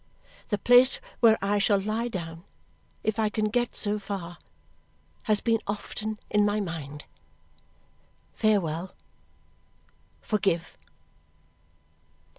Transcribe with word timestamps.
The 0.49 0.57
place 0.57 0.99
where 1.19 1.37
I 1.43 1.59
shall 1.59 1.79
lie 1.79 2.07
down, 2.07 2.43
if 3.03 3.19
I 3.19 3.29
can 3.29 3.49
get 3.49 3.75
so 3.75 3.99
far, 3.99 4.39
has 5.29 5.41
been 5.41 5.59
often 5.67 6.19
in 6.31 6.43
my 6.43 6.59
mind. 6.59 7.05
Farewell. 8.33 8.95
Forgive. 10.19 10.75